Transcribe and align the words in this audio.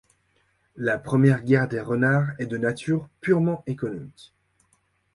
La 0.77 0.97
première 0.97 1.43
guerre 1.43 1.67
des 1.67 1.79
Renards 1.79 2.31
est 2.39 2.47
de 2.47 2.57
nature 2.57 3.07
purement 3.21 3.61
économique. 3.67 4.33